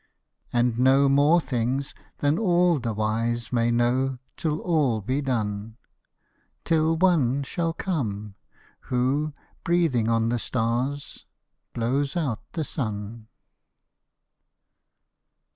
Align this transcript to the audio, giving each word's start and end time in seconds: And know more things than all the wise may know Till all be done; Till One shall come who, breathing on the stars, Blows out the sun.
And 0.51 0.79
know 0.79 1.07
more 1.07 1.39
things 1.39 1.93
than 2.21 2.39
all 2.39 2.79
the 2.79 2.91
wise 2.91 3.53
may 3.53 3.69
know 3.69 4.17
Till 4.35 4.57
all 4.61 4.99
be 4.99 5.21
done; 5.21 5.77
Till 6.65 6.97
One 6.97 7.43
shall 7.43 7.71
come 7.73 8.33
who, 8.89 9.31
breathing 9.63 10.09
on 10.09 10.29
the 10.29 10.39
stars, 10.39 11.25
Blows 11.75 12.17
out 12.17 12.41
the 12.53 12.63
sun. 12.63 13.27